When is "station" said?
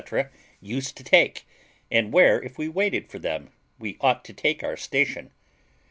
4.75-5.29